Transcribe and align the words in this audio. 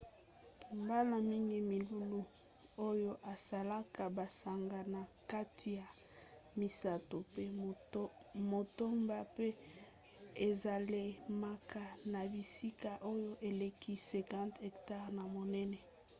mbala 0.81 1.15
mingi 1.29 1.57
milulu 1.71 2.21
oyo 2.89 3.11
esalaka 3.33 4.03
basanza 4.17 4.79
na 4.93 5.01
kati 5.31 5.69
ya 5.79 5.87
misato 6.59 7.17
mpe 7.33 7.43
motoba 8.51 9.17
mpe 9.33 9.47
esalemaka 10.47 11.83
na 12.11 12.21
bisika 12.31 12.91
oyo 13.13 13.31
eleki 13.49 13.93
50 14.09 14.65
hectare 14.65 15.07
na 15.17 15.23
monene 15.33 15.79